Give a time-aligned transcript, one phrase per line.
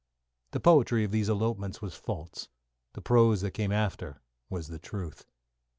[0.49, 2.47] The poetry of these elopements was false,
[2.93, 5.27] the prose that came after was the truth.